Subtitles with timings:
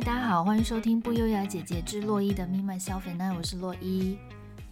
[0.00, 4.16] 大家好，欢迎收听不优雅姐姐之洛伊的 Me Myself and I，我是洛伊。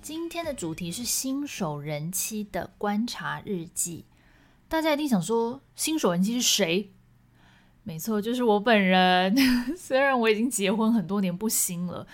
[0.00, 4.06] 今天的主题是新手人妻的观察日记。
[4.68, 6.92] 大家一定想说，新手人妻是谁？
[7.82, 9.36] 没错，就是我本人。
[9.76, 12.06] 虽然我已经结婚很多年不新了，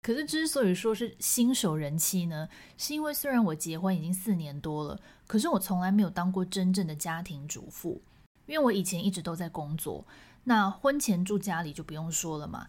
[0.00, 8.00] 可是之所以说是新手人妻呢，是因为虽然我结婚已经四年多了，可是我从来没有当过真正的家庭主妇，
[8.46, 10.06] 因为我以前一直都在工作。
[10.44, 12.66] 那婚前住家里就不用说了嘛，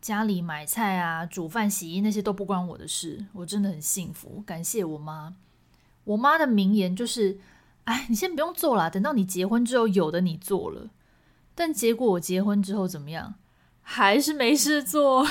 [0.00, 5.36] 家里买菜啊、煮饭、洗衣那些都不关我的事，我真的很幸福，感谢我妈。
[6.04, 7.38] 我妈的名言就是
[7.84, 10.90] ：“哎，你先不用做啦，等到你结婚之后，有的你做了。”
[11.54, 13.34] 但结果我结婚之后怎么样？
[13.82, 15.26] 还是没事做，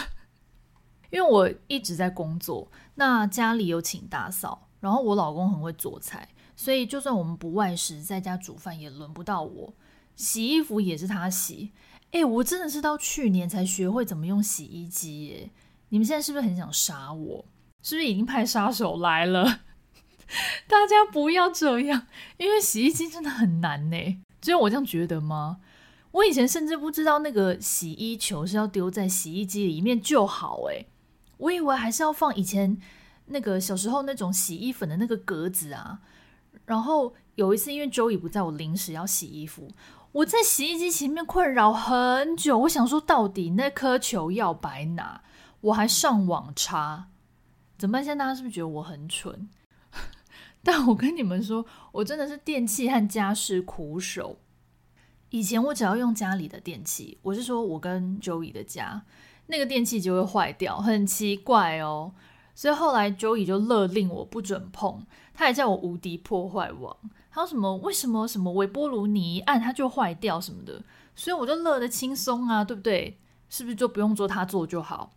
[1.09, 2.69] 因为我一直在工作。
[2.95, 9.73] 那家里有请打扫，然后我老公很会做菜，所以就算我们不外食，在家煮饭也轮不到我。
[10.15, 11.71] 洗衣服也是他洗，
[12.11, 15.51] 哎，我真的是到去年才学会怎么用洗衣机耶！
[15.89, 17.45] 你们现在是不是很想杀我？
[17.83, 19.61] 是不是已经派杀手来了？
[20.67, 23.97] 大家不要这样，因为洗衣机真的很难呢。
[24.41, 25.59] 只有我这样觉得吗？
[26.11, 30.85] 我以前甚至不知道那个洗衣球是要丢在洗衣机里面就好，哎，
[31.37, 32.77] 我以为还是要放以前
[33.27, 35.99] 那个小时候那种洗衣粉的那个格子啊。
[36.65, 39.69] 然后有一次，因为周乙不在，我临时要洗衣服。
[40.17, 45.21] 我在洗衣机前面困扰很久，我想说到底那颗球要摆哪？
[45.61, 47.09] 我还上网查，
[47.77, 48.03] 怎么办？
[48.03, 49.47] 现在大家是不是觉得我很蠢？
[50.63, 54.39] 但我跟你们说，我真的是电器和家事苦手。
[55.29, 59.03] 以前我只要用家里的电器，我是说我跟 Joey 的家，
[59.45, 62.13] 那个电器就会坏掉，很奇怪哦。
[62.55, 66.97] 所以后来 Joey 就勒令我不准碰，他还叫我无敌破坏王。
[67.37, 67.77] 还有什么？
[67.77, 70.81] 为什么什么微波炉你一按它就坏掉什么的？
[71.15, 73.19] 所以我就乐得轻松啊，对不对？
[73.47, 75.11] 是不是就不用做他做就好？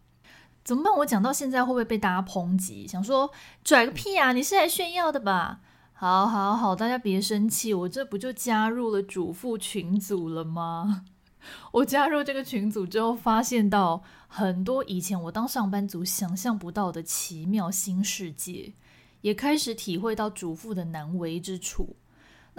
[0.62, 0.94] 怎么办？
[0.98, 2.86] 我讲到现在会不会被大家抨击？
[2.86, 3.30] 想说
[3.64, 4.32] 拽个屁啊！
[4.32, 5.60] 你是来炫耀的吧？
[5.94, 11.06] 好好好，大家别生气，我这不就加入了主妇群组了吗？
[11.72, 18.74] 我加入这个群组之后，发现到很多以前我当上班族想象不到的奇妙新世界，
[19.22, 21.96] 也开始体会到主妇的难为之处。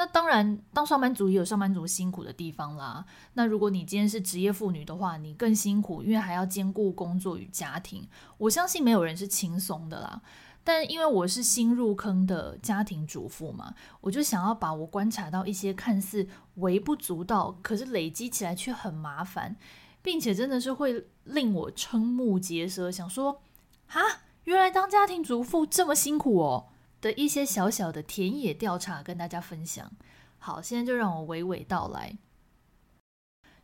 [0.01, 3.05] 那当然，当上班族也有上班族辛苦的地方啦。
[3.33, 8.07] 那如果你今天是职业妇女的话，你更辛苦，因为还要兼顾工作与家庭。
[8.39, 10.19] 我相信没有人是轻松的啦。
[10.63, 19.55] 但因为我是新入坑的家庭主妇嘛，我就想要把我观察到一些看似微不足道，可是累积起来却很麻烦，
[20.01, 23.43] 并且真的是会令我瞠目结舌，想说
[23.89, 24.01] 啊，
[24.45, 26.69] 原来当家庭主妇这么辛苦哦。
[27.01, 29.91] 的一些小小的田野调查跟大家分享。
[30.37, 32.17] 好，现在就让我娓娓道来。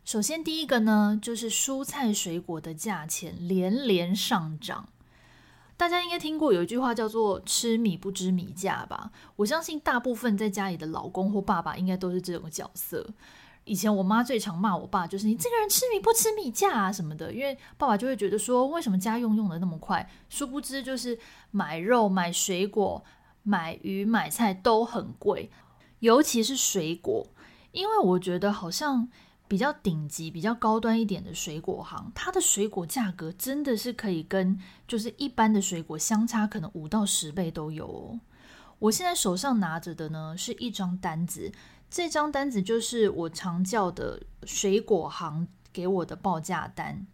[0.04, 4.88] 首先，第一个呢，就是蔬菜水果的价钱连连上涨。
[5.76, 9.12] 大家应该听过有一句话叫做“吃米不知米价”吧？
[9.36, 13.06] 我相信大部分在家里的老公或爸爸应该都是这种角色。
[13.64, 20.10] 以前我妈最常骂我爸，就是你这个人吃米不吃米价啊什么的，因为爸爸就会觉得说，为什么家用用的那么快？
[20.30, 21.18] 殊不知就是
[21.50, 23.04] 买肉、买水果。
[23.42, 25.50] 买鱼买菜都很贵，
[26.00, 27.26] 尤其是水果，
[27.72, 29.08] 因为我觉得好像
[29.46, 38.20] 比较顶级、比较高端一点的水果行，它的水果价格真的是可以跟就是一般的水果相差可能五到十倍都有哦。
[38.78, 41.50] 我现在手上拿着的呢是一张单子，
[41.90, 47.06] 这张单子就是我常叫的水果行给我的报价单。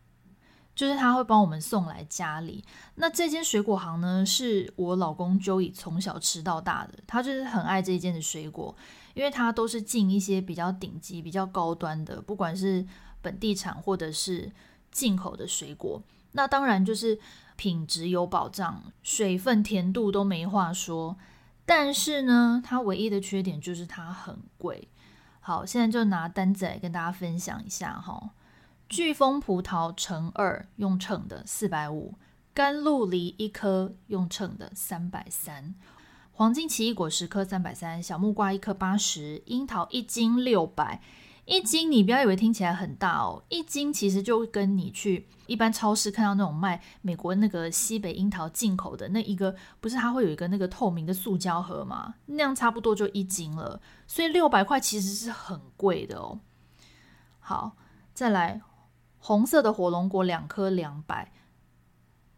[0.74, 2.64] 就是他会帮我们送来家里。
[2.96, 8.74] 那这间水果行呢，是我老公 Joey 从小吃到大的，他就是很爱这一间的水果，
[9.14, 12.86] 因为他都是进一些比较顶级、比较高端的，不管是
[13.22, 14.50] 本地产或者是
[14.90, 16.02] 进口的水果。
[16.32, 17.18] 那当然就是
[17.56, 21.16] 品质有保障，水分、甜度都没话说。
[21.64, 24.88] 但是呢，它唯一的缺点就是它很贵。
[25.40, 28.30] 好，现在就拿单子来跟大家分享一下哈。
[28.94, 32.14] 巨峰葡萄乘二用秤的四百五，
[32.54, 35.74] 甘露梨一颗用秤的三百三，
[36.30, 41.02] 黄金奇异果十颗三百三，小木瓜一颗八十，樱桃一斤六百。
[41.44, 52.14] 一斤你不要以为听起来很大哦，一斤其实就跟你去一般超市看到那种卖美国那个西北樱桃进口的那一个，不是它会有一个那个透明的塑胶盒吗？
[52.26, 56.38] 那样差不多就一斤了，所以六百块其实是很贵的哦。
[57.40, 57.72] 好，
[58.14, 58.60] 再来。
[59.26, 61.32] 红色的火龙果两颗两百，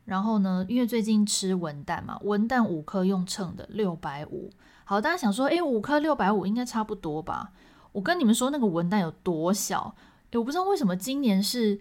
[0.04, 4.52] 然后呢，因为最近吃文旦嘛，文旦五颗用秤的六百五。
[4.84, 7.50] 好，大家想说，诶，五颗六百五应该差不多吧？
[7.90, 9.96] 我跟你们说，那个文旦有多小？
[10.30, 11.80] 诶，我不知道为什么今年是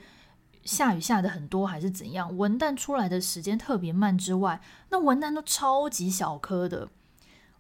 [0.64, 4.60] 下雨下的很多还是怎样，文旦出来的时间特别慢之外，
[4.90, 6.90] 那文旦都超级小颗的。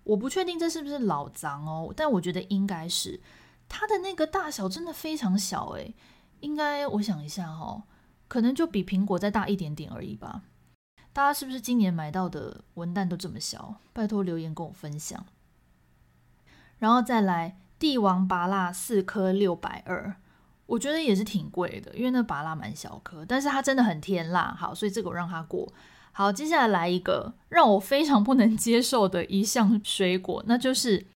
[0.03, 3.21] 我不确定这是不是老脏哦，但我觉得应该是。
[3.69, 5.93] 它的那个大小真的非常小诶，
[6.45, 7.81] 应该我想一下哦，
[8.27, 10.43] 可能就比苹果再大一点点而已吧。
[11.11, 13.81] 大家是不是今年买到的文旦都这么小？
[13.91, 15.25] 拜托留言跟我分享。
[16.77, 20.17] 然后再来帝王芭乐四颗六百二，
[20.67, 24.53] 我觉得也是挺贵的，因为那芭乐蛮小颗，但是它真的很甜辣。
[24.53, 25.73] 好，所以这个我让它过。
[26.11, 31.07] 好，接下来来一个让我非常不能接受的一项水果，那就是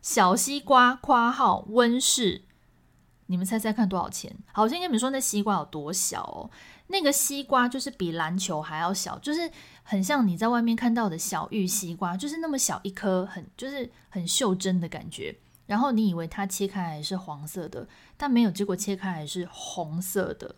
[0.00, 2.44] 小西瓜（括号温室）。
[3.30, 4.34] 你们猜猜看多少钱？
[4.52, 6.50] 好，我先跟你们说那西瓜有多小哦。
[6.88, 9.48] 那个西瓜就是比篮球还要小，就是
[9.84, 15.38] 很像你在外面看到的小玉西瓜，就是那么小一颗，很就是很袖珍的感觉。
[15.66, 17.86] 然后你以为它切开来是黄色的，
[18.16, 20.56] 但没有，结果切开来是红色的。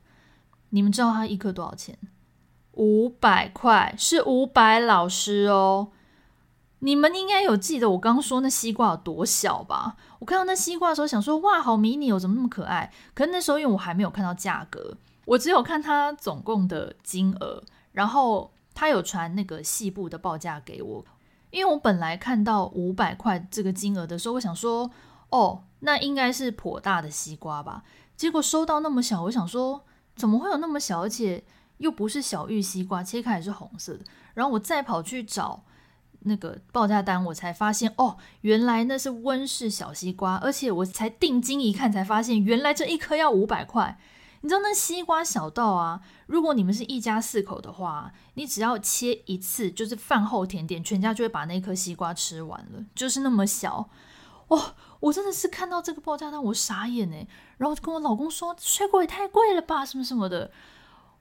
[0.70, 1.98] 你们知道它一颗多少钱？
[2.72, 5.90] 五百块，是五百老师哦。
[6.78, 9.96] 你们应该有记得我刚刚说那西瓜有多小吧？
[10.22, 12.92] 我看到那西瓜的时候想说，哇，好迷你哦，怎么那么可爱？
[13.12, 17.60] 可是那时候因为我还没有看到价格，我只有看它总共的金额，
[17.90, 21.04] 然后他有传那个细部的报价给我。
[21.50, 24.88] 因为我本来看到五百块这个金额的时候，我想说，
[25.30, 27.82] 哦，那应该是颇大的西瓜吧？
[28.16, 29.84] 结果收到那么小，我想说，
[30.14, 31.02] 怎么会有那么小？
[31.02, 31.42] 而且
[31.78, 34.04] 又不是小玉西瓜，切开也是红色的。
[34.34, 35.64] 然后我再跑去找
[36.24, 40.36] 那个报价单，我才发现，哦，原来那是温室小西瓜。
[40.36, 43.98] 而且我才定睛一看，才发现原来这一颗要五百块。
[44.40, 53.88] 你知道那西瓜小到啊，如果你们是一家四口的话，你只要切一次，就是饭后甜点，全家就会把那颗西瓜吃完了，就是那么小。
[54.48, 57.26] 哇、哦，我真的是看到这个报价单，我傻眼哎，
[57.58, 60.50] 然后跟我老公说，水果也太贵了吧，什么什么的。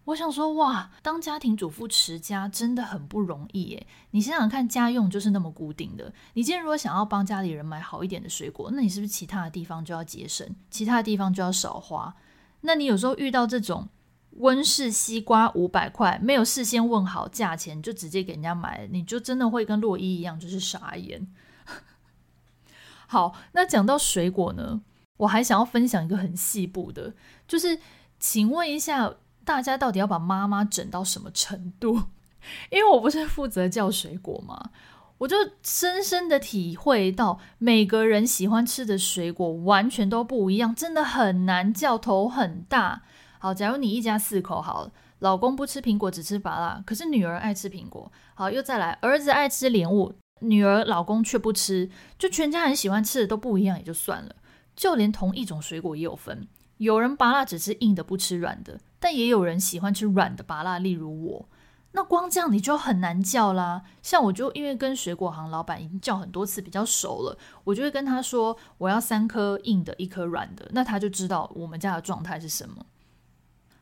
[0.05, 3.85] 我想说，哇，当家庭主妇持家真的很不容易哎。
[4.11, 12.15] 你想想看，家用就是那么固定的，你今天如果想要帮家里人买好一点的水果，那你是不是其他的地方就要节省，其他的地方就要少花？
[12.61, 13.87] 那你有时候遇到这种
[14.31, 21.27] 温室西瓜五百块，没有事先问好价钱就直接给人家买，你就真的会跟洛伊一样，就是傻眼。
[23.07, 24.81] 好，那讲到水果呢，
[25.17, 27.13] 我还想要分享一个很细部的，
[27.47, 27.79] 就是
[28.19, 29.13] 请问一下
[29.43, 32.03] 大家，到底要把妈妈整到什么程度？
[32.71, 34.71] 因为我不是负责叫水果吗？
[35.19, 43.03] 我就深深的体会到，每个人喜欢吃的水果完全都不一样，真的很难叫，头很大。
[43.37, 48.11] 好，假如你一家四口，好了，老公不吃苹果，只吃芭乐，可是女儿爱吃苹果。
[48.33, 54.35] 好，又再来，儿子爱吃莲雾，女儿老公却不吃，就全家人喜欢吃的都不一样，也就算了。
[54.75, 56.47] 就连同一种水果也有分，
[56.77, 61.49] 有人芭乐只吃硬的，不吃软的，但也有人喜欢吃软的芭辣，例如我。
[61.93, 63.81] 那光这样你就很难叫啦。
[64.01, 72.85] 像我就因为跟水果行老板已经叫很多次，比较熟了，我就会跟他说我要三颗硬的，一颗软的，那他就知道我们家的状态是什么。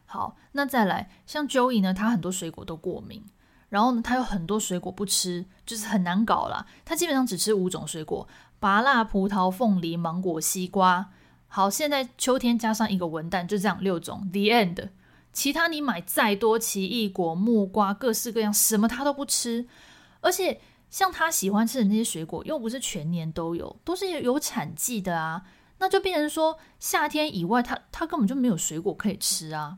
[0.05, 3.23] 好，那再来像 Joey 呢，他很多水果都过敏，
[3.67, 6.65] 然后呢，他有很多水果不吃，就是很难搞啦。
[6.83, 8.27] 他基本上只吃五种水果：
[8.59, 11.11] 芭辣、葡萄、凤梨、芒果、西瓜。
[11.47, 14.27] 好，现在秋天加上一个文旦，就这样六种。
[14.31, 14.89] The end。
[15.31, 19.67] 其他你买再多奇异果、木瓜，各式各样，什么他都不吃。
[20.21, 20.59] 而且
[20.89, 25.43] 像他喜欢吃的那些水果，又不是全年都有，都是有产季的啊。
[25.77, 29.77] 那就变成说，夏天以外他，他根本就没有水果可以吃啊。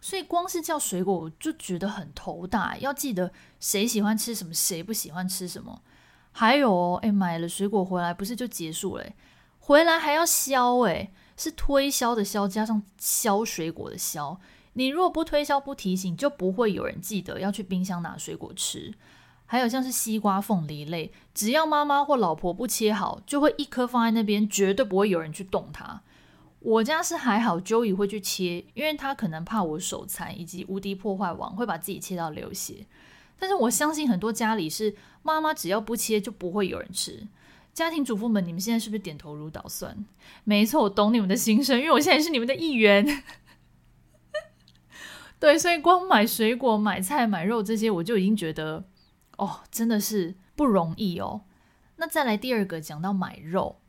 [0.00, 2.76] 所以光是叫水果，我就觉得很头大。
[2.78, 5.82] 要记得谁喜欢吃什么，谁不喜欢吃什么。
[6.32, 9.04] 还有哦，诶，买了水果回来不是就结束了？
[9.58, 14.40] 回来还要削，诶，是推销的销加上削水果的削。
[14.78, 18.94] 你如果不推销不提醒，就不会有人记得要去冰箱拿水果吃。
[19.44, 26.00] 还有像是西瓜、凤梨类，只要妈妈或老婆不切好，就会一颗放在那边，绝对不会有人去动它。
[26.60, 32.86] 我家是还好，Joey 会去切，因为他可能怕我手残以及无敌破坏王会把自己切到流血。
[33.36, 34.94] 但是我相信很多家里是
[35.24, 37.26] 妈妈只要不切，就不会有人吃。
[37.74, 40.04] 家庭主妇们，你们现在是不是点头如捣蒜？
[40.44, 43.04] 没错，我懂你们的心声，因为我现在是你们的一员。
[45.40, 48.84] 对，所以光买水果、买菜、买肉这些，我就已经觉得，
[49.36, 51.42] 哦，真的是不容易哦。
[51.96, 53.80] 那再来第二个，讲到买肉，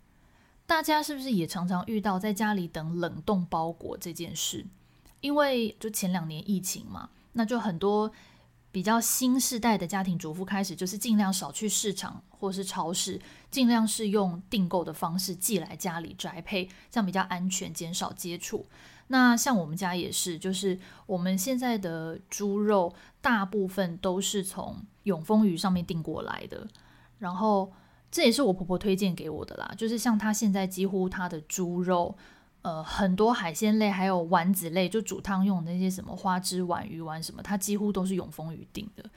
[0.66, 4.66] 大家是不是也常常遇到在家里等冷冻包裹这件事？
[5.22, 8.12] 因为就前两年疫情嘛，那就很多
[8.72, 18.68] 比较新世代的家庭主妇开始，就是尽量少去市场或是超市，尽量是用订购的方式寄来家里宅配，这样比较安全，减少接触。
[19.12, 26.66] 那像我们家也是，就是我们现在的猪肉大部分都是从永丰鱼上面订过来的，
[27.20, 27.72] 然后
[28.10, 32.16] 这也是我婆婆推荐给我的啦，就是像她现在几乎她的猪肉。
[32.62, 39.10] 呃，很多海鲜类还有丸子类，就煮汤用那些什么花枝丸、鱼丸什么，它几乎都是永丰鱼订的。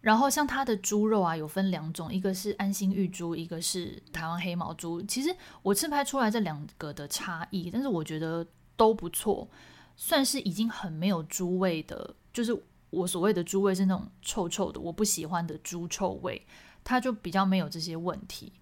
[0.00, 5.02] 然后像它的猪肉啊，有分两种，一个是安心玉猪，一个是台湾黑毛猪。
[5.02, 8.46] 其实我吃拍出来这两个的差异，但是我觉得
[8.76, 9.48] 都不错，
[9.96, 12.14] 算是已经很没有猪味的。
[12.32, 12.56] 就是
[12.90, 16.46] 我所谓的猪味是那种臭臭的，我不喜欢的猪臭味，
[16.82, 18.52] 它就比较没有这些问题。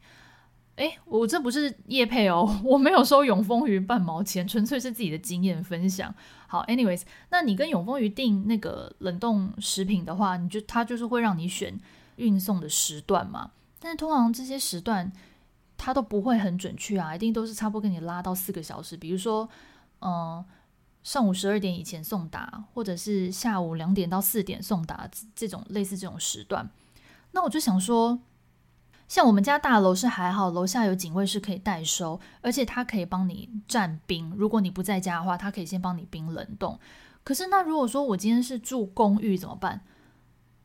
[0.77, 6.15] 哎，我这不是叶配哦， 我没有收永丰鱼半毛钱，纯粹是自己的经验分享。
[6.47, 11.79] 好，anyways，那你跟永丰鱼订那个冷冻食品的话，你就它就是会让你选
[12.17, 15.13] 运送的时段嘛，但是通常这些时段
[15.77, 19.47] 它都不会很准确啊，一定都是差不多给你拉到四个小时，比如说，
[20.03, 20.45] 呃，
[21.03, 26.69] 上午十二点以前送达，或者是下午两点到四点送达，这种类似这种时段，
[27.31, 28.21] 那我就想说。
[29.09, 34.33] 像我们家大楼是还好，楼下有警卫是可以代收，而且他可以帮你暂冰。
[34.39, 36.79] 如果你不在家的话，他可以先帮你冰冷冻。
[37.23, 39.83] 可是那如果说我今天是住公寓怎么办？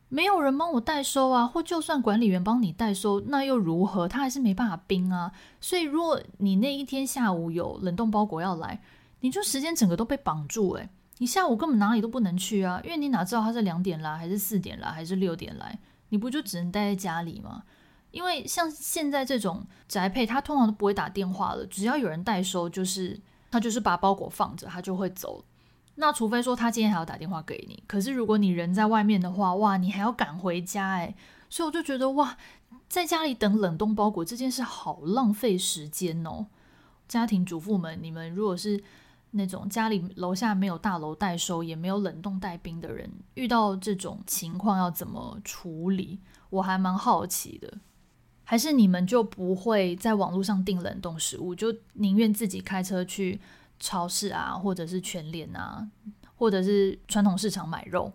[0.08, 4.08] 没有人帮我代收啊，或就算管理员帮你代收，那又如何？
[4.08, 5.30] 他还是没办法冰啊。
[5.60, 8.80] 所以如果你那一天下午有冷冻包裹要来，
[9.20, 15.78] 你就时间整个都被绑住诶，你下午根本哪里都不能去啊，因为你哪知道他是两点来，还是四点来，还是六点来？
[16.10, 17.64] 你不就只能待在家里吗？
[18.10, 23.20] 因为像现在这种宅配，他通常都不会打电话了，只要有人代收，就是
[23.50, 25.44] 他就是把包裹放着，他就会走。
[25.96, 31.14] 那除非说他今天还要打电话给你，可是如果你人在外面的话，哇，你还要赶回家诶。
[31.50, 32.36] 所以我就觉得哇，
[32.88, 36.46] 在家里等冷冻包裹这件事好浪费时间哦。
[37.08, 38.82] 家庭主妇们，你们如果是
[39.30, 46.18] 那种家里楼下没有大楼代收，也没有冷冻带冰的人，遇到这种情况要怎么处理？
[46.50, 47.78] 我还蛮好奇的。
[48.44, 53.38] 还是你们就不会在网络上订冷冻食物，就宁愿自己开车去
[53.78, 55.86] 超市啊，或者是全联啊，
[56.34, 58.10] 或者是传统市场买肉？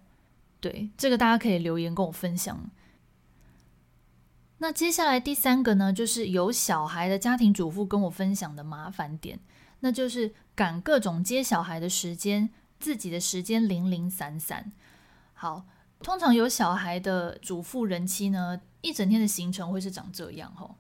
[0.60, 2.68] 对，这个大家可以留言跟我分享。
[4.58, 9.40] 那接下来第三个呢，就是有小孩的家庭主妇跟我分享的麻烦点，
[9.84, 12.50] 那就是赶各种接小孩的时间，
[12.80, 14.72] 自己的时间零零散散。
[15.34, 15.66] 好，
[16.02, 20.76] 通常有小孩的主妇人妻呢，一整天的行程会是长这样吼：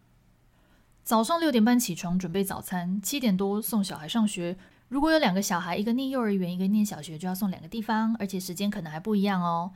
[1.03, 4.57] 早上六点半起床准备早餐，七点多送小孩上学。
[4.87, 9.73] 如果有两个小孩，一个念幼儿园，一个念小学，就要送两个地方，而且时间可能还不一样哦。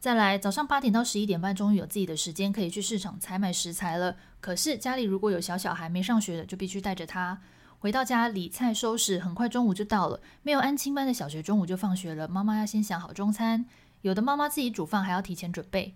[0.00, 4.16] 再来，早上八点到十一点半，终于有自己的时间可以去市场采买食材了。
[4.40, 7.40] 可是家里如果有小小孩没上学的，就必须带着他
[7.82, 10.20] 回到家理菜收拾，很快中午就到了。
[10.44, 13.66] 没有安亲班的小学中午就放学了，妈妈要先想好中餐。
[14.02, 15.92] 有的妈妈自己煮饭，还要提前准备。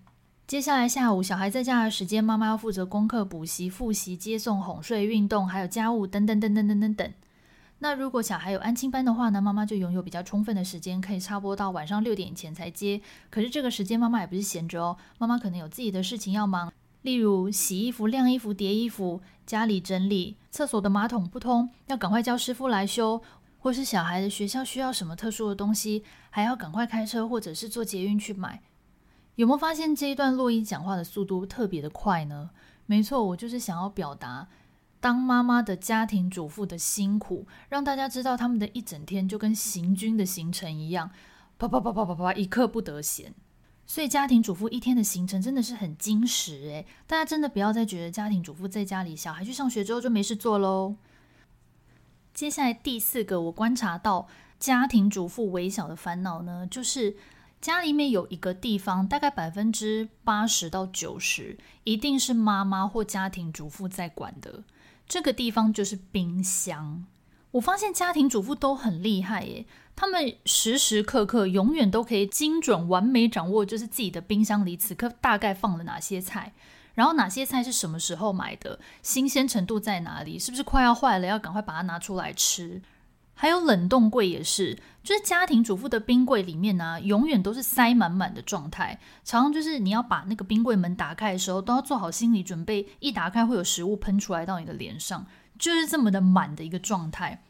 [0.48, 7.12] 接下来下午，小孩在家的时间，妈妈要负责功课、补习、复习、接送、哄睡、运动，还有家务等等等等等等等。
[7.78, 13.00] 那如果小孩有安亲班的话呢，妈妈就拥有比较充分的时间，可以差不多到晚上六点前才接。
[13.30, 16.72] 可是这个时间妈妈也不是闲着哦，妈妈可能有自己的事情要忙，
[17.06, 23.22] 例如洗衣服、晾衣服、叠衣服、家里整理、厕所的马桶不通，要赶快叫师傅来修，
[23.60, 28.60] 或是小孩的学校需要什么特殊的东西，还要赶快开车或者是坐捷运去买。
[29.36, 32.50] 有没有发现这一段洛伊讲话的速度特别的快呢？
[32.86, 34.48] 没错，我就是想要表达
[34.98, 41.12] 当妈妈的家庭主妇的辛苦，让大家知道他们的一整天就跟行军的行程一样，
[41.56, 43.32] 啪啪啪啪啪啪，一刻不得闲。
[43.86, 50.96] 所以家庭主妇一天的行程真的是很精实诶，大家真的不要再觉得家庭主妇在家里，小孩去上学之后就没事做喽。
[52.34, 54.28] 接下来第四个，我观察到
[54.58, 57.16] 家庭主妇微小的烦恼呢，就是。
[57.58, 64.62] 家里面有一个地方，大概百分之八十到九十，一定是妈妈或家庭主妇在管的。
[65.08, 67.06] 这个地方就是冰箱。
[67.56, 76.52] 我发现家庭主妇都很厉害耶，他们时时刻刻永远都可以精准完美掌握，就是自己的冰箱里此刻大概放了哪些菜，
[76.94, 82.82] 然后哪些菜是什么时候买的，新鲜程度在哪里，是不是快要坏了，要赶快把它拿出来吃。
[83.32, 88.98] 还有冷冻柜也是，就是家庭主妇的冰柜里面呢、永远都是塞满满的状态。
[89.22, 95.24] 常常就是你要把那个冰柜门打开的时候，都要做好心理准备，一打开会有食物喷出来到你的脸上，
[95.56, 97.44] 就是这么的满的一个状态。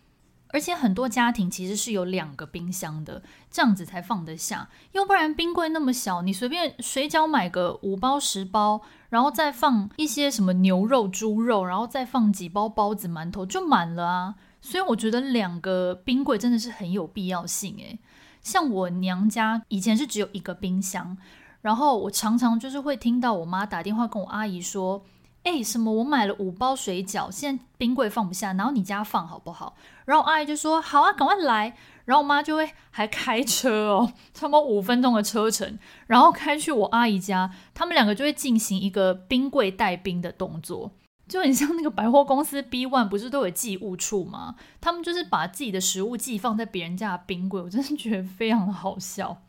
[0.48, 4.68] 而且很多家庭其实是有两个冰箱的，这样子才放得下。
[4.92, 14.34] 要不然冰柜那么小，你随便水饺买个五包十包，然后再放一些什么牛肉、猪肉，然后再放几包包子、馒头就满了啊。
[14.66, 17.99] 所以我觉得两个冰柜真的是很有必要性诶。
[18.42, 21.16] 像我娘家以前是只有一个冰箱，
[21.61, 25.04] 然后我常常就是会听到我妈打电话跟我阿姨说。
[25.44, 25.92] 哎，什么？
[25.92, 29.76] 我买了五包水饺，现在冰柜放不下，然后你家放好不好？
[30.04, 31.76] 然后我阿姨就说好啊，赶快来。
[32.04, 40.90] 然后我妈就会还开车哦， 差不多五分钟的车程，然后开去我阿姨家，他们两个就会进行一个冰柜带冰的动作，
[41.28, 44.56] 就很像那个百货公司 B One 不是都有寄物处吗？
[44.80, 49.42] 他们就是把自己的食物寄放在别人家的冰柜，我真的觉得非常的好笑，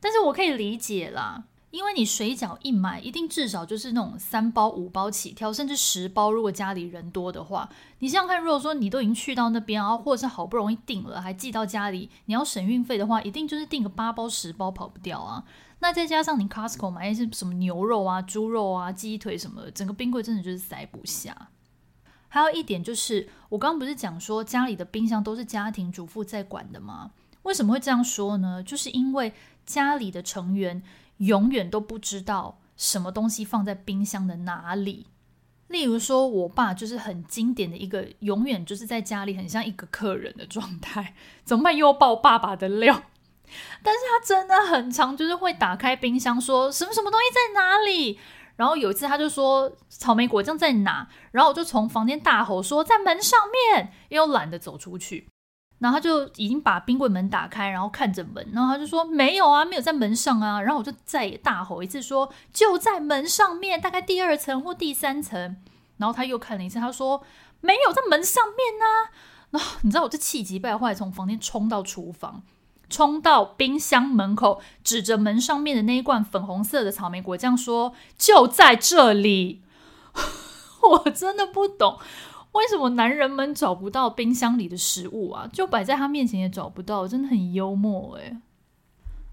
[0.00, 1.44] 但是我可以理解啦。
[1.70, 6.32] 因为你水饺一买，一定至少就是那种三包、五包起跳，甚至十包。
[6.32, 15.44] 如果家里人多的话，你想想看，如果说你都已经去到那边，然后或者是好不容易订了，还寄到家里，你要省运费的话，一定就是订个八包、十包跑不掉啊。
[15.80, 21.48] 那再加上你 Costco 买一些什么牛肉啊、猪肉啊、鸡腿什么的，整个冰柜真的就是塞不下。
[22.28, 27.12] 还有一点就是，我刚刚不是讲说家里的冰箱都是家庭主妇在管的吗？
[27.42, 28.62] 为什么会这样说呢？
[28.62, 29.32] 就是因为
[29.64, 30.82] 家里的成员。
[31.18, 35.08] 永远都不知道什么东西放在冰箱的哪里。
[35.66, 41.16] 例如说，我爸就是很经典的一个，永远就是在家里很像一个客人的状态。
[41.42, 41.76] 怎么办？
[41.76, 43.02] 又爆爸爸的料。
[43.82, 48.18] 但是他真的很常，就是会打开冰箱，说什么什么东西在哪里。
[48.56, 53.38] 然后有一次他就说草莓果酱在哪，然后我就从房间大吼说在门上
[53.72, 55.28] 面，因为我懒得走出去。
[55.78, 60.60] 然后他就已经把冰柜门打开，然后看着门，然后他就说没有啊，没有在门上啊。
[60.60, 65.62] 然后我就再大吼一次说就在门上面，大概第二层或第三层。
[65.98, 67.22] 然后他又看了一次，他说
[67.60, 69.14] 没有在门上面啊。
[69.50, 72.42] 然后你知道我就气急败坏，从房间冲到厨房，
[72.88, 79.62] 冲到冰箱门口，指着门上面的那一罐粉红色的草莓果酱说就在这里。
[80.82, 81.98] 我真的不懂。
[82.52, 85.48] 为什么男人们找不到冰箱里的食物啊？
[85.52, 88.38] 就摆在他面前也找不到，真的很幽默诶。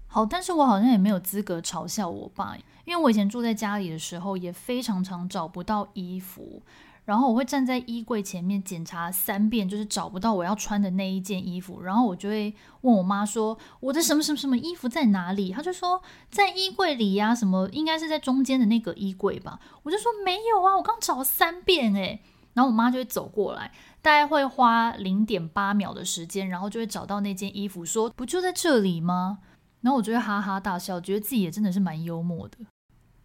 [0.06, 6.62] 好，但是我好像也没有资格嘲笑我爸，因为我以前住在家里的时候也非常常找不到衣服，
[7.06, 22.20] 然后我会站在衣柜前面检查三遍，就是找不到我要穿的那一件衣服，然后我就会问我妈说：“我的什么什么什么衣服在哪里？”她就说：“在衣柜里呀，什么应该是在中间的那个衣柜吧。”我就说：“没有啊，我刚找三遍诶。”
[22.54, 23.70] 然后我妈就会走过来，
[24.02, 29.38] 大概会花零点八秒的时间，然后就会找到那件衣服，说：“不就在这里吗？”
[29.82, 32.56] 然后我就会哈哈大笑，觉得自己也真的是蛮幽默的。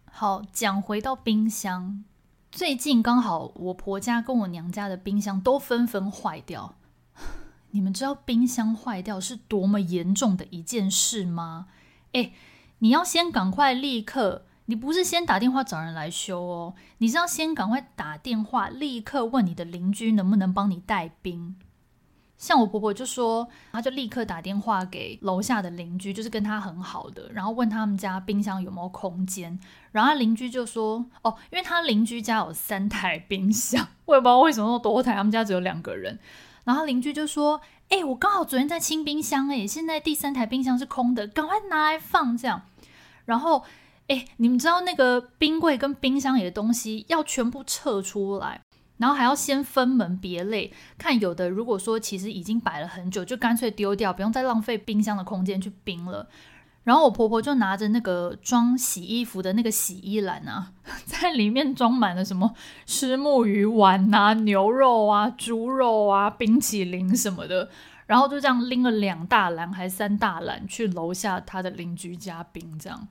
[0.04, 2.04] 好，讲回到冰箱，
[2.52, 6.74] 最近刚好我婆家跟我娘家的冰箱都纷纷坏掉。
[7.72, 11.68] 你们知道冰箱坏掉是多么严重的一件事吗？
[12.12, 12.34] 诶，
[12.80, 14.44] 你要先赶快立刻。
[14.66, 21.56] 你不是先打电话找人来修哦，你是要先赶快打电话，立刻问你的邻居能不能帮你带冰。
[22.42, 29.56] 像我婆婆就说，她就立刻打电话给楼下的邻居，就是跟她很好的，然后问他们家冰箱有没有空间。
[29.92, 36.18] 然后邻居就说，哦，因为他邻居家有三台冰箱，我也不知道为什么那么多台，他们家只有两个人。
[36.64, 42.62] 然后邻居就说，哎，我刚好昨天在清冰箱，哎，现在第三台冰箱是空的，赶快拿来放这样。
[43.26, 43.62] 然后。
[44.08, 48.60] 哎，你们知道那个冰柜跟冰箱里的东西要全部撤出来，
[49.02, 56.28] 然后还要先分门别类，看有的如果说其实已经摆了很久，就干脆丢掉，不用再浪费冰箱的空间去冰了。
[56.84, 60.70] 然后我婆婆就拿着那个装洗衣服的那个洗衣篮啊，
[61.04, 62.54] 在里面装满了什么
[62.86, 67.68] 虱目鱼丸啊、牛肉啊、猪肉啊、冰淇淋什么的，
[68.06, 73.08] 然后就这样拎了两大篮还三大篮去楼下她的邻居家冰这样。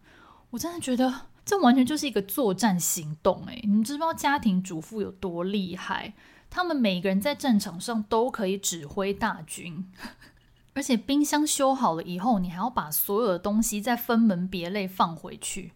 [0.52, 6.14] 我真的觉得这完全就是一个作战行动诶，你们知不知道家庭主妇有多厉害？
[6.50, 9.92] 他们每个人在战场上都可以指挥大军，
[10.76, 15.74] 而且冰箱修好了以后，你还要把所有的东西再分门别类放回去。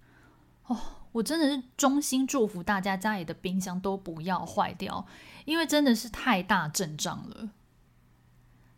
[0.68, 0.78] 哦，
[1.14, 5.08] 我真的是衷心祝福大家家里的冰箱都不要坏掉，
[5.46, 7.50] 因为真的是太大阵仗了。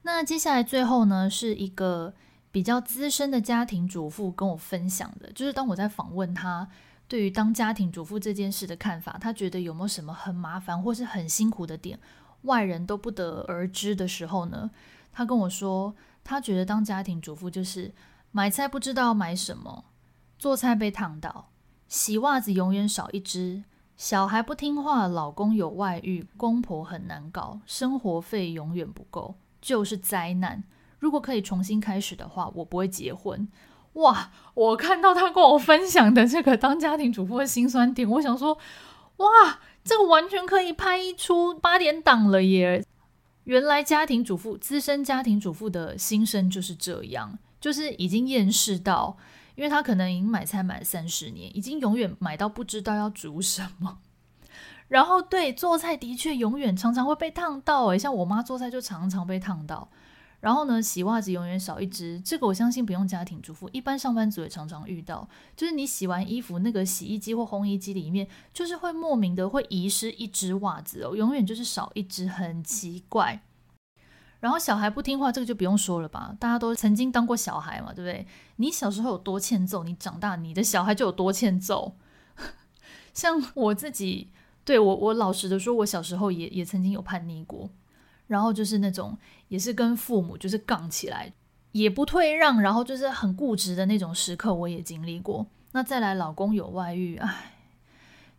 [0.04, 2.14] 那接下来最后呢，是一个。
[2.58, 6.68] 比较资深的家庭主妇跟我分享的，就是当我在访问他
[7.08, 12.00] 对于当家庭主妇这件事的看法，他觉得有没有什么很麻烦或是很辛苦的点，
[12.42, 14.72] 外人都不得而知的时候呢？
[15.12, 17.94] 他跟我说，他觉得当家庭主妇就是
[18.32, 19.86] 买菜不知道买什么，
[20.40, 21.50] 做菜被烫到，
[21.88, 23.66] 洗袜子永远少一只，
[23.96, 29.36] 小孩不听话，老公有外遇，公婆很难搞，生活费永远不够。
[29.62, 30.64] 就是灾难。
[31.00, 33.48] 如果可以重新开始的话，我不会结婚。
[33.94, 34.32] 哇！
[34.54, 38.58] 我看到他跟我分享的这个当家庭主妇的辛酸点，我想说，
[39.18, 42.86] 哇，这个完全可以拍一出八点档了耶！
[43.46, 49.18] 原来家庭主妇、资深家庭主妇的心声就是这样，就是已经厌世到，
[49.56, 53.98] 因为他可能已经买菜买了三十年，已经永远买到不知道要煮什么。
[54.90, 59.90] 然后对做菜的确永远常常会被烫到，诶，像我妈做菜就常常被烫到。
[60.48, 65.28] 然后呢，洗袜子永远少一只，这个我相信不用家庭主妇，一般上班族也常常遇到。
[65.58, 73.42] 就是你洗完衣服，那个洗衣机或烘衣机里面，就是会莫名的会遗失一只袜子哦，永远就是少一只，很奇怪。
[74.40, 78.26] 然后小孩不听话，这个就不用说了吧，大家都曾经当过小孩嘛，对不对？
[78.56, 81.98] 你小时候有多欠揍，你长大你的小孩就有多欠揍。
[83.14, 84.30] 像我自己，
[84.64, 87.70] 对，我我老实的说，我小时候也也曾经有叛逆过。
[88.28, 91.34] 然后就是那种，也是跟父母就是杠起来，
[91.72, 95.46] 也不退让，然后就是很固执的那种时刻，我也经历过。
[95.72, 97.54] 那再来，老公有外遇，唉，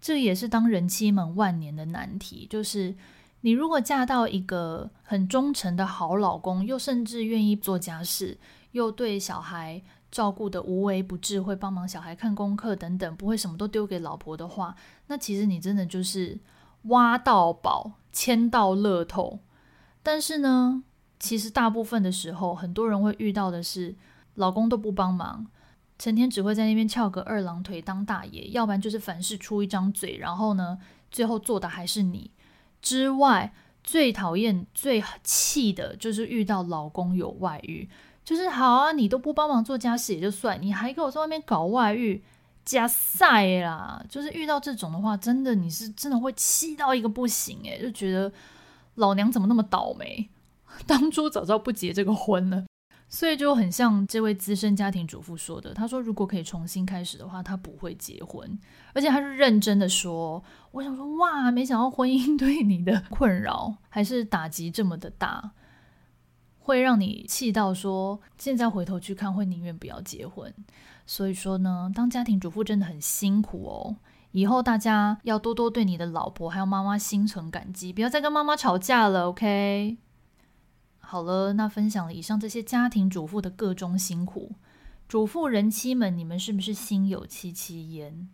[0.01, 2.46] 这也是当人妻们万年的难题。
[2.51, 2.94] 就是
[3.42, 8.38] 你如果嫁到一个很忠诚的好老公，又甚至愿意做家事，
[8.72, 14.74] 又对小孩照顾得无微不至，会帮忙小孩看功课等等，不会什么都丢给老婆的话，
[15.07, 16.38] 那其实你真的就是
[16.85, 19.38] 挖到宝，签到乐透。
[20.11, 20.83] 但是呢，
[21.21, 23.94] 其实大部分的时候，很多人会遇到的是，
[24.37, 25.47] 老公都不帮忙，
[25.99, 30.79] 成天只会在那边翘个二郎腿当大爷，要不然就是凡事出一张嘴，然后呢，
[31.11, 32.31] 最后做的还是你。
[32.81, 33.53] 之外，
[33.85, 37.87] 最讨厌、最气的就是遇到老公有外遇，
[38.25, 42.25] 就是好啊，你都不帮忙做家事也就算，你还给我在外面搞外遇，
[42.64, 44.03] 加赛啦！
[44.09, 48.33] 就是遇到这种的话，真的你是真的会气到一个不行诶，就觉得。
[48.99, 50.29] 老娘怎么那么倒霉？
[50.87, 52.67] 当初早知道不结这个婚了，
[53.09, 55.73] 所以就很像这位资深家庭主妇说的。
[55.73, 58.59] 他说，如果可以重新开始的话，他不会结婚，
[58.93, 60.43] 而且他是认真的说。
[60.73, 65.53] 我想说，哇，没想到婚姻对你的困扰还是打击这么的大，
[66.59, 70.55] 会让你气到说，现在回头去看，会宁愿不要结婚。
[71.07, 73.97] 所以说呢，当家庭主妇真的很辛苦哦。
[74.33, 79.97] 以后大家要多多对你的老婆还有妈妈心存感激，不要再跟妈妈吵架了，OK？
[81.01, 84.53] 好了，那分享了以上这些家庭主妇的各种辛苦，
[85.09, 88.29] 主妇人妻们，你们是不是心有戚戚焉？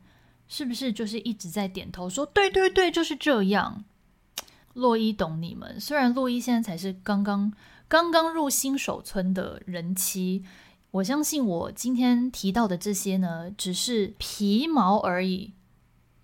[0.48, 3.84] 是不是就是一直在点头说对对对，就是这样？
[4.74, 7.52] 洛伊懂你们，虽然洛伊现在才是刚刚
[7.86, 10.44] 刚刚入新手村的人妻，
[10.90, 15.52] 我相信我今天提到的这些呢，只是皮毛而已。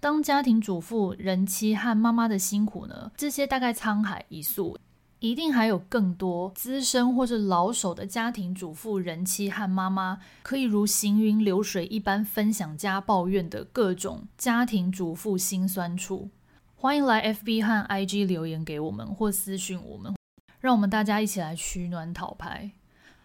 [0.01, 3.13] 当家庭主妇、人妻和妈妈的辛苦呢？
[3.19, 4.79] 这些大概沧海一粟，
[5.19, 16.31] 一定还有更多资深或是老手的家庭主妇、人妻和妈妈，可以如行云流水一般分享家抱怨的各种家庭主妇辛酸处。
[16.77, 20.15] 欢迎来 FB 和 IG 留言给我们，或私讯我们，
[20.61, 22.71] 让我们大家一起来取暖讨牌。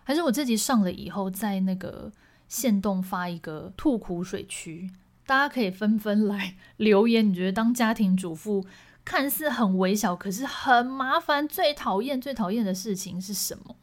[0.04, 2.12] 还是我自己上了以后，在那个
[2.50, 4.92] 线动发一个吐苦水区。
[5.26, 8.66] 大家可以纷纷来留言，你觉得当家庭主妇
[9.04, 13.76] 看似很微小，可是很麻烦，最讨厌、最讨厌的事情是什么？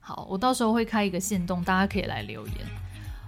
[0.00, 2.56] 好，我到时候会开一个限动，大家可以来留言。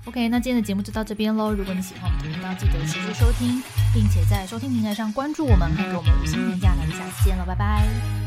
[0.06, 1.52] OK，那今天的节目就到这边喽。
[1.52, 6.74] 如果你喜欢我们的频道，记得持续收听，并且在收听平台上关注我们，还给我们五星评价。
[6.74, 8.19] 那就下次见了，拜拜。